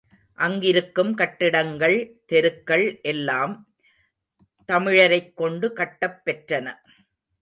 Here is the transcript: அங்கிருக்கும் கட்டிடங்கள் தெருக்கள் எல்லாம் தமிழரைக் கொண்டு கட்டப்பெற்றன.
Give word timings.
அங்கிருக்கும் 0.37 1.13
கட்டிடங்கள் 1.13 2.21
தெருக்கள் 2.25 2.99
எல்லாம் 3.01 3.67
தமிழரைக் 4.69 5.33
கொண்டு 5.33 5.73
கட்டப்பெற்றன. 5.75 6.73